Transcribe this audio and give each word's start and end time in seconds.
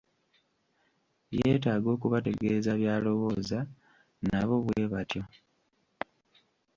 Yeetaaga 1.35 1.87
okubategeza 1.95 2.71
by'alowooza, 2.79 3.59
nabo 4.27 4.55
bwe 4.65 4.83
batyo. 4.91 5.23